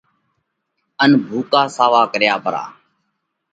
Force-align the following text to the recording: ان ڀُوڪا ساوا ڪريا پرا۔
ان 1.03 1.11
ڀُوڪا 1.27 1.61
ساوا 1.77 2.01
ڪريا 2.13 2.35
پرا۔ 2.43 2.63